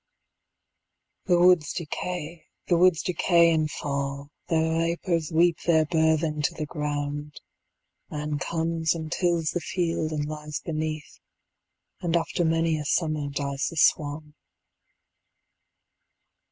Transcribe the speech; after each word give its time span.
The 1.25 1.37
woods 1.37 1.73
decay, 1.73 2.47
the 2.67 2.75
woods 2.79 3.03
decay 3.03 3.53
and 3.53 3.69
fall, 3.69 4.31
The 4.47 4.55
vapors 4.59 5.31
weep 5.31 5.59
their 5.67 5.85
burthen 5.85 6.41
to 6.41 6.55
the 6.55 6.65
ground, 6.65 7.39
Man 8.09 8.39
comes 8.39 8.95
and 8.95 9.11
tills 9.11 9.51
the 9.51 9.59
field 9.59 10.11
and 10.11 10.25
lies 10.25 10.59
beneath, 10.59 11.19
And 12.01 12.17
after 12.17 12.43
many 12.43 12.79
a 12.79 12.83
summer 12.85 13.29
dies 13.29 13.67
the 13.69 13.77
swan. 13.77 14.33